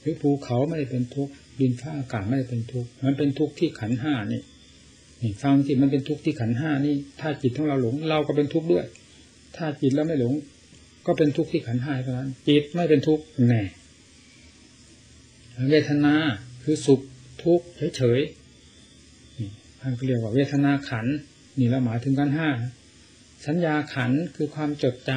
[0.00, 4.42] หรือภูเขาไม่ได้เป็นทุกข์ดินฟ้าอากาศไม่ได้เป็นทุกข์มันเป็นทุกข์ที่ขันห้านี่
[5.22, 8.84] นี่ฟังที่มันเป็นทุกข์ที่ขันห้านี่ ถ้าจิตของเราหลง เราก็เป็นทุกข์ด้วย
[9.56, 10.34] ถ้าจิตแล้วไม่หลง
[11.06, 13.62] ก็เป็นทุกข์ที่ขันห้าเท่านั้น จิตไม่เป็นทุกข์แน่
[15.70, 16.14] เวทนา
[16.62, 17.00] คือสุข
[17.44, 21.06] ทุกข์เฉยๆท่านเรียกว่าเวทนาขัน
[21.58, 22.48] นี่เราหมายถึงกันห้า
[23.46, 25.10] สัญญาขันคือความจดจ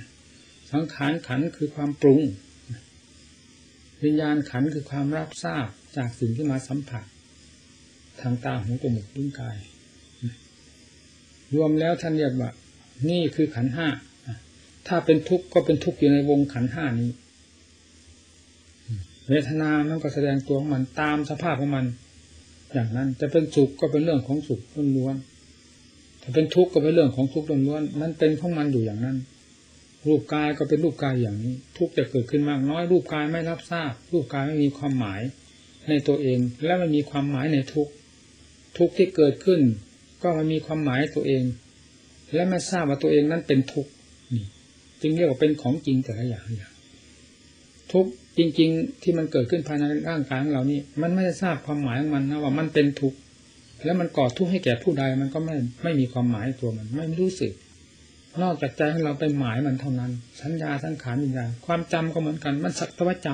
[0.00, 2.20] ำสังขารขันคือความปรุง
[4.04, 7.04] วิญญาณขันคือความรับทราบจากสิ่งที่มาสัมผัส
[8.20, 9.56] ทางตาหูจมูกลิ้นกาย
[11.54, 12.50] รวมแล้วท่านเรียกว่า
[13.08, 13.88] นี่คือขันห้า
[14.88, 17.10] ถ้าเป็นทุกข์ก็เป็นทุกข์อยู่ในวงขันห้านี้
[19.28, 21.86] เวทนามันก็แสดงตัวของมันตามสภาพของมัน
[22.72, 24.60] อย่างนั้นจะเป็นสุขก็เป็นเรื่องของสุข
[24.96, 25.16] ล้วน
[26.22, 29.16] ถ้าเป็นทุกข์ก็เป็นเรื่องของทุกข์ล้วนๆมันเป็นของมันอยู่อย่างนั้น
[30.06, 35.20] รูปกายก็เป็นรูปกายอย่างนี้ ทุกข์จะเกิดขึ้นมากน้อย รูปกายไม่รับทราบ รูปกายไม่มีความหมาย
[35.88, 37.92] ในตัวเอง และไม่มีความหมายในทุกข์
[38.78, 39.60] ทุกข์ที่เกิดขึ้น
[40.22, 41.42] ก็ไม่มีความหมายตัวเอง
[42.34, 43.90] และไม่ทราบว่าตัวเองนั้นเป็นทุกข์
[44.34, 44.44] นี่
[45.00, 46.72] จึงเรียกว่าเป็นของจริงแต่ละอย่างอย่าง
[47.92, 53.18] ทุกข์จริง ๆ ที่มันเกิดขึ้นภายในร่างกายของเรานี่ มันไม่ได้ทราบความหมายของมันนะว่ามันเป็นทุกข์
[53.84, 57.52] แล้วมันก่อทุกข์ให้แก่ผู้ใดมันก็ไม่ไม่มีความหมายตัวมัน ไม่รู้สึก
[58.42, 60.10] นอกจากใจของเราไปหมายมันเท่านั้น
[60.42, 63.28] สัญญาสังขารวิญญาณความจำก็เหมือนกัน มันสักต่ว่าจ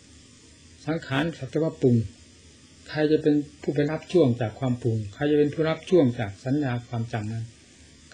[0.00, 1.96] ำสังขารสักต่ว่าปรุง
[2.90, 7.44] ใครจะเป็นผู้ไปรับช่วงจากความปรุง ใครจะเป็นผู้รับช่วงจากสัญญาความจำนั้น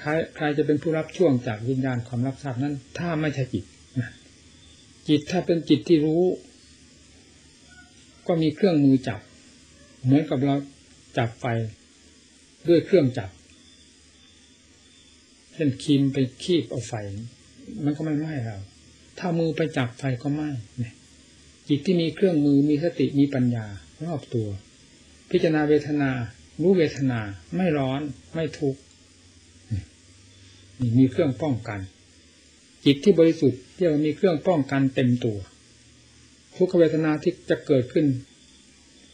[0.00, 3.64] ใครใครจะเป็นผู้รับช่วงจากวิญญาณความรับทราบนั้น ถ้าไม่ใช่จิต
[5.08, 6.22] จิตถ้าเป็นจิตที่รู้
[8.26, 9.20] ก็มีเครื่องมือจับ
[10.04, 10.56] เหมือนกับเรา
[11.18, 11.44] จับไฟ
[12.68, 13.30] ด้วยเครื่องจับ
[15.52, 16.94] เช่นคีมไปคีบเอาไฟ
[17.84, 18.58] มันก็ไม่ไหม้เรา
[19.18, 20.50] ถ้ามือไปจับไฟก็ไหม้
[21.68, 23.66] จิตที่มีเครื่องมือมีสติมีปัญญา
[24.04, 24.48] รอบตัว
[25.30, 26.10] พิจารณาเวทนา
[26.62, 27.20] รู้เวทนา
[27.56, 28.00] ไม่ร้อน
[28.34, 28.80] ไม่ทุกข์
[30.98, 31.80] มีเครื่องป้องกัน
[32.84, 35.38] จิตที่บริสุทธิ์เรียกว่ามีเครื่องป้องกันเต็มตัว
[36.56, 38.06] ทุกขเวทนาที่จะเกิดขึ้น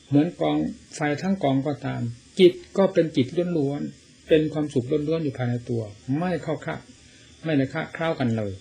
[0.08, 0.56] เหมือนกอง
[0.94, 2.02] ไฟทั้งกองก็ตาม
[2.40, 3.26] จิตก็เป็นจิต
[3.58, 5.82] ล้วนๆเป็นความสุขล้วนๆอยู่ภายในตัว
[6.18, 6.76] ไม่เข้าค่า
[7.42, 8.52] ไม่ในค่าคล้ากันเลย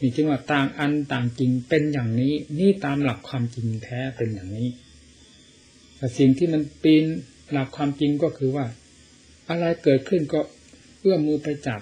[0.00, 4.68] นี่จึงว่าต่างอันต่างจริงเป็นอย่างนี้ นี่ตามหลักความจริงแท้เป็นอย่างนี้
[5.96, 7.04] แต่สิ่งที่มันปีน
[7.50, 8.66] หลักความจริงก็คือว่า
[9.48, 10.40] อะไรเกิดขึ้นก็
[11.00, 11.80] เอื้อมมือไปจับ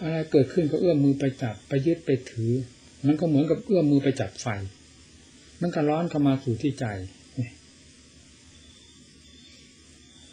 [0.00, 2.52] อะไรเกิดขึ้นก็เอื้อมมือไปจับ ไปยึดไปถือ
[3.06, 4.46] มันก็เหมือนกับเอื้อมมือไปจับไฟ
[5.60, 6.84] มันก็ร้อนเข้ามาสู่ที่ใจ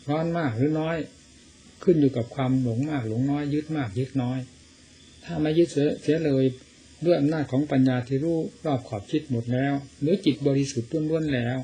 [0.09, 0.97] ร้อนมากหรือน้อย
[1.83, 4.39] ขึ้นอยู่กับความหลงมากหลงน้อย ยึดมากยึดน้อย
[5.23, 5.67] ถ้าไม่ยึด
[6.01, 6.45] เสียเลย
[7.05, 11.57] ด้วยอำนาจของปัญญาที่รู้รอบขอบคิดหมดแล้ว หรือจิตบริสุทธิ์ล้วนๆแล้ว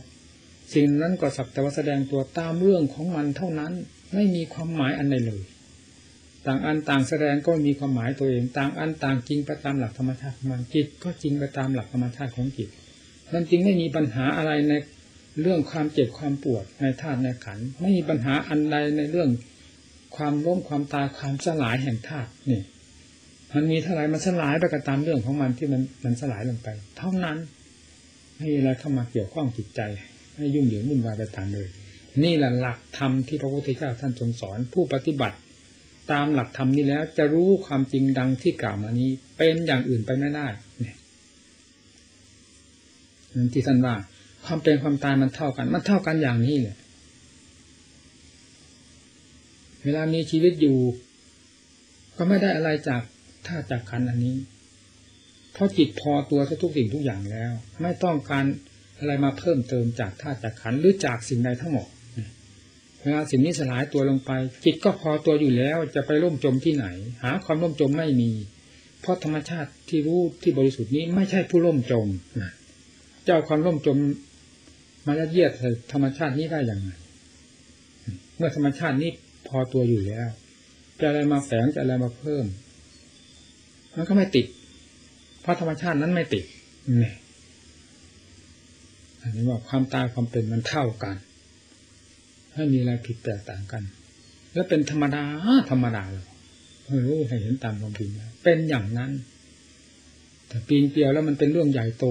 [0.74, 3.74] สิ่งนั้นก็สักแต่ว่าแสดงตัวตามเรื่องของมันเท่านั้น
[4.14, 5.44] ไม่มีความหมายอันใดเลย
[6.46, 12.70] ต่างอันต่างแสดงก็มีความหมายตัวเอง ต่างอันต่างจริงไปตามหลักธรรมชาติของมันจิตก็จริงไปตามหลักธรรมชาติของจิต
[13.34, 14.74] นั่นจริงไม่มีปัญหาอะไรใน
[15.42, 19.30] เรื่องความเจ็บความปวดในธาตุในขันไม่มีปัญหาอันใดในเรื่อง
[20.16, 22.62] ความล้มความตายความสลายแห่งธาตุนี่
[23.54, 27.38] มันมีเท่าไรมันสลายไปก็ตามเรื่องของมันที่มันมันสลายลงไป เท่านั้น
[28.38, 29.82] ไม่มีอะไรเข้ามาเกี่ยวข้องจิตใจ
[30.36, 31.68] ให้ยุ่งเหยิงวุ่นวายไปตามเลย
[32.24, 35.38] นี่แหละหลักธรรมที่พระพุทธเจ้าท่านทรงสอนผู้ปฏิบัติ
[36.12, 40.48] ตามหลักธรรมนี้แล้วจะรู้ความจริงดังที่กล่าวมานี้ เป็นอย่างอื่นไปไม่ได้
[40.80, 40.96] เนี่ย
[43.54, 43.96] ที่ท่านว่า
[44.46, 46.78] ความเป็นความตายมันเท่ากัน มันเท่ากันอย่างนี้แหละ
[49.84, 50.78] เวลามีชีวิตอยู่
[52.18, 53.02] ก็ไม่ได้อะไรจาก
[53.46, 54.36] ท่าจากขันอันนี้
[55.54, 58.46] เพราะจิตพอตัวทุกสิ่งทุกอย่างแล้ว ไม่ต้องการ
[59.04, 61.88] อะไรมาเพิ่มเติมจากท่าจากขันหรือจากสิ่งใดทั้งหมด
[63.02, 64.32] เวลาสิ่งนี้สลายตัวลงไป
[64.66, 66.86] จิตก็พอตัวอยู่แล้วจะไปร่มจมที่ไหน
[67.24, 68.32] หาความร่มจมไม่มี
[69.02, 72.08] เพราะธรรมชาติที่รู้ที่บริสุทธิ์นี้ไม่ใช่ผู้ร่มจม
[73.26, 73.98] เจ้าความร่มจม
[75.08, 75.52] มายัดเยียด
[75.92, 76.90] ธรรมชาตินี้ได้อย่างไร
[78.38, 79.12] เมื่อธรรมชาตินี้
[79.48, 80.28] พอตัวอยู่แล้ว
[81.00, 82.46] จะอะไรมาแฝงจะอะไรมาเพิ่ม
[83.96, 84.46] มันก็ไม่ติด
[85.42, 86.44] เพราะธรรมชาตินั้นไม่ติด
[87.02, 87.12] นี่
[89.24, 91.16] อันนี้ว่าความตายความเป็นมันเท่ากัน
[92.54, 93.84] ไม่มีอะไรผิดแตกต่างกัน
[94.54, 95.24] แล้วเป็นธรรมดา
[95.72, 96.26] ธรรมดาเลย
[97.08, 98.10] รู้ให้เห็นตามความจริง
[98.44, 99.12] เป็นอย่างนั้น
[100.48, 102.06] แต่ปีนเกลียวแล้วมันเป็นเรื่องใหญ่โต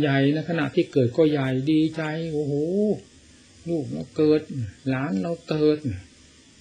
[0.00, 2.54] ใหญ่ในขณะที่เกิดก็ใหญ่ดีใจโอ้โห
[3.68, 4.40] ลูกเราเกิด
[4.88, 5.78] หลานเราเกิด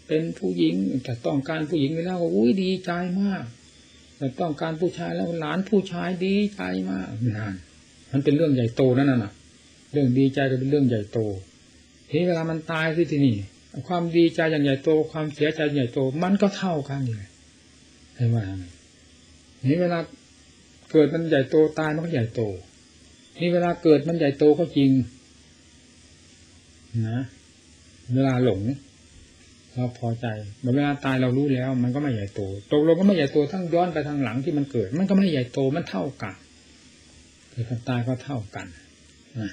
[0.07, 3.43] เป็นผู้หญิงแต่ต้องการผู้หญิงไปแล้วก็อุ้ยดีใจมาก
[4.17, 7.55] แต่ต้องการผู้ชายแล้วหลานผู้ชายดีใจมากนั่น
[8.15, 9.31] มันเป็นเรื่องใหญ่โตนั่นน่ะ
[9.91, 11.19] เรื่องดีใจก็เป็นเรื่องใหญ่โต
[12.09, 13.35] ทีเวลามันตายที่ที่นี่
[13.87, 17.27] ความดีใจอย่างใหญ่โต ความเสียใจใหญ่โต มันก็เท่ากันเลย
[18.15, 18.37] เห็นไหม
[19.65, 19.99] นี่เวลา
[20.91, 22.41] เกิดมันใหญ่โตตายมันก็ใหญ่โต
[23.39, 24.91] นี่เวลาเกิดมันใหญ่โตก็จริง
[27.07, 27.19] นะ
[28.13, 28.61] เวลาหลง
[29.73, 30.25] เราพอใจ
[30.63, 36.35] เวลาตายเรารู้แล้ว มันก็ไม่ใหญ่โตตกลงก็ไม่ใหญ่โตทั้งย้อนไปทางหลังที่มันเกิด มันก็ไม่ใหญ่โตมันเท่ากัน
[37.55, 38.67] เกิดกับตายก็เท่ากัน
[39.39, 39.51] นะ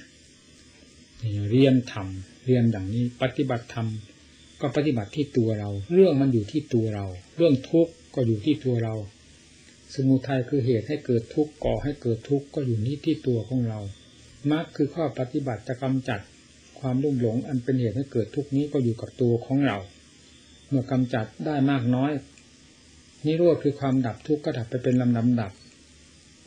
[1.51, 2.07] เรียนธรรม
[2.45, 3.89] เรียนอย่างนี้ ปฏิบัติธรรม
[4.61, 8.95] ก็ปฏิบัติที่ตัวเรา เรื่องมันอยู่ที่ตัวเรา เรื่องทุกข์ก็อยู่ที่ตัวเรา
[9.95, 13.81] สมุทัยคือเหตุให้เกิดทุกข์ก่อให้เกิดทุกข์ก็อยู่นี้ที่ตัวของเรา
[14.51, 16.21] มรรคคือข้อปฏิบัติจะกำจัด
[16.81, 19.79] ความรุ่มหลง อันเป็นเหตุให้เกิดทุกข์นี้ก็อยู่กับตัวของเรา
[20.69, 22.13] เมื่อกำจัดได้มากน้อย
[23.25, 25.53] นิโรธคือความดับทุกข์ก็ดับไปเป็นลำดับดับ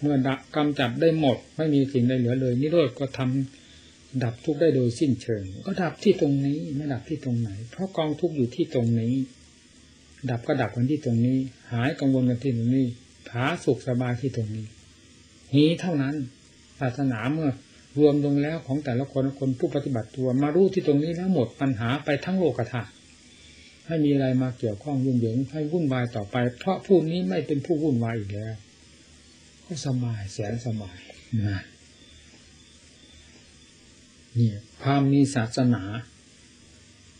[0.06, 9.14] เมื่อดับกำจัดได้หมด ไม่มีสิ่งใดเหลือเลยนิโรธก็ทำดับทุกข์ได้โดยสิ้นเชิง ก็ดับที่ตรงนี้ไม่ดับที่ตรงไหน เพราะกองทุกข์อยู่ที่ตรงนี้
[10.30, 11.38] ดับก็ดับกันที่ตรงนี้
[11.72, 12.88] หายกังวลกันที่ตรงนี้
[13.30, 14.66] ผาสุขสบายที่ตรงนี้
[15.56, 16.16] นี้เท่านั้น
[16.80, 17.50] ศาสนาเมื่อ
[17.98, 22.92] รวมลงแล้วของแต่ละคนคนผู้ปฏิบัติตัวมารู้ที่ตรงนี้แล้วหมดปัญหาไปทั้งโลกธาตุ
[23.88, 28.56] ให้มีอะไรมาเกี่ยวข้องยุ่งเหยิงให้วุ่นวายต่อไป เพราะผู้นี้ไม่เป็นผู้วุ่นวายอีกแล้ว
[29.86, 31.00] สบายแสนสบาย
[31.42, 31.62] นะ
[34.38, 34.52] นี่
[34.82, 35.84] ความมีศาสนา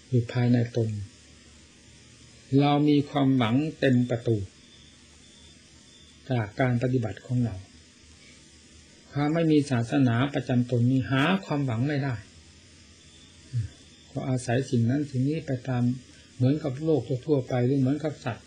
[0.08, 0.90] อยู่ภายในตน
[2.60, 4.38] เรามีความหวังเต็มประตู
[6.32, 7.56] จากการปฏิบัติของเรา
[9.12, 12.16] ความไม่มีศาสนาประจำตนนี้หาความหวังไม่ได้
[14.12, 15.84] ก็อาศัยสิ่งนั้นสิ่งนี้ไปตาม
[16.36, 18.46] เหมือนกับโลกทั่วไปหรือเหมือนกับสัตว์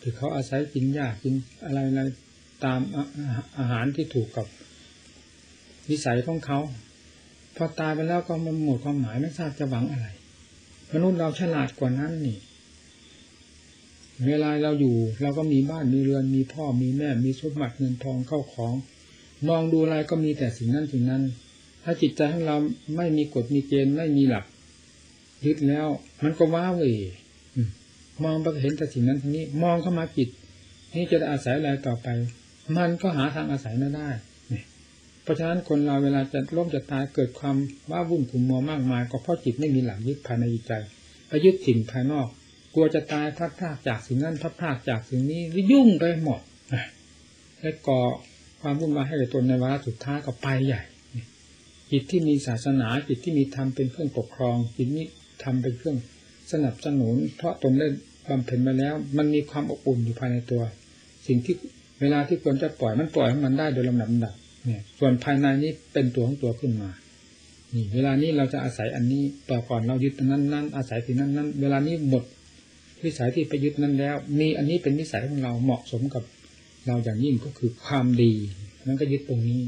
[0.00, 2.00] ที่เขาอาศัยกินหญ้ากินอะไรอะไร
[2.64, 2.80] ตาม
[3.58, 4.46] อาหารที่ถูกกับ
[5.90, 6.58] วิสัยของเขา
[7.56, 10.06] พอตายไปแล้วก็มันหมดความหมายไม่ทราบจะหวังอะไร
[10.92, 12.38] มนุษย์เราฉลาดกว่านั้นนี่
[14.26, 18.74] เวลาเราอยู่เราก็มีบ้านมีเรือนมีพ่อมีแม่มีสมบัติเงินทองเข้าของ
[19.48, 21.22] มองดูอะไรก็มีแต่สิ่งนั้นสิ่งนั้น
[21.84, 22.56] ถ้าจิตใจของเรา
[22.96, 24.44] ไม่มีกฎมีเกณฑ์ไม่มีหลัก
[25.44, 25.86] ยึดแล้ว
[26.22, 26.82] มันก็ว้าเว
[28.24, 30.28] มองไปเห็นแต่สิ่งนั้นทีนี้ มองเข้ามาจิต
[30.94, 32.08] นี่จะอาศัยอะไรต่อไป
[32.76, 34.08] มันก็หาทางอาศัยไม่ได้
[35.22, 37.56] เพราะฉะนั้นคนเราเวลาจะล้มจะตายเกิดความ
[37.90, 40.72] ว้าวุ่นขุ่นมัวมากมาย ก็เพราะจิตไม่มีหลักยึดภายในใจ
[41.28, 42.26] ไปยึดสิ่งภายนอก
[42.74, 45.40] กลัวจะตายพัดพลาดจากสิ่งนั้นพัดพลาดจากสิ่งนี้
[45.72, 46.40] ยุ่งไปหมด
[47.60, 48.00] และก่อ
[48.60, 50.82] ความวุ่นวายให้กับตนในวาระสุดท้ายก็ไปใหญ่
[51.90, 55.06] จิตที่มีศาสนาจิตที่มีธรรมเป็นเครื่องปกครองจิตนี้
[55.42, 55.96] ทำเป็นเครื่อง
[56.52, 57.88] สนับสนุน เพราะตนได้
[58.28, 60.62] บำเพ็ญมาแล้ว มันมีความอบอุ่นอยู่ภายในตัว
[61.26, 61.54] สิ่งที่
[62.04, 66.90] เวลาที่ควรจะปล่อยมันปล่อยให้มันได้โดยลำดับดับเนี่ย ส่วนภายในนี้เป็นตัวของตัวขึ้นมา
[67.74, 72.24] นี่ เวลานี้เราจะอาศัยอันนี้ต่อก่อนเรายึดนั้นนั้นอาศัยสิ่นั้นนั้นเวลานี้หมด
[73.04, 76.24] วิสัยที่ไปยึดนั้นแล้ว มีอันนี้เป็นนิสัยของเราเหมาะสมกับ
[76.86, 78.32] เราอย่างยิ่งก็คือความดี
[78.86, 79.60] นั้นก็ยึดตรงนี้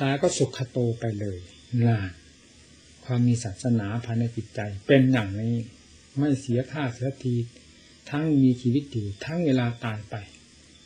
[0.00, 1.38] ตายก็สุขโตไปเลย
[1.86, 2.00] ล่ะ
[3.04, 5.54] ความมีศาสนาภายในจิตใจ เป็นอย่างนี้
[6.18, 7.34] ไม่เสียท่าเสียที
[8.10, 10.16] ทั้งมีชีวิตอยู่ทั้งเวลาตายไป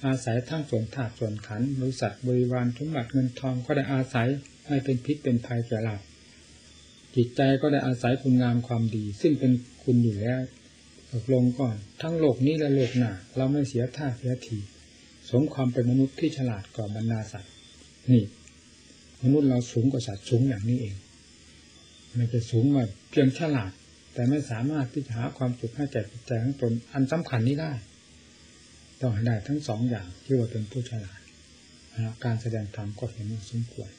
[0.07, 4.29] อาศัยทั้งส่วนธาตุส่วนขันบริษัทบริวารสมบัติเงินทองก็ได้อาศัย
[4.67, 5.97] ไม่เป็นพิษเป็นภัยแก่เรา
[7.15, 9.53] จิตใจก็ได้อาศัยคุณงามความดี ซึ่งเป็น
[9.85, 10.41] คุณอยู่แล้ว
[11.13, 14.59] ตกลงก่อน ทั้งโลกนี้และโลกหน้าเราไม่เสียท่าเสียที
[15.31, 17.53] สมความเป็นมนุษย์ที่ฉลาดกว่าบรรดาสัตว์
[18.13, 18.25] นี่
[19.23, 20.97] มนุษย์เราสูงกว่าสัตว์สูงอย่างนี้เอง
[22.19, 23.71] ม่ใช่สูงมาเพียงฉลาด
[24.15, 27.73] แต่ไม่สามารถที่จะหาความสุขให้แก่จิตใจของตนอันสำคัญนี้ได้
[29.05, 31.21] ต้องให้ได้ทั้งสองอย่างที่ว่าเป็นผู้ฉลาด
[32.25, 33.91] การแสดงธรรมก็เห็นสมควร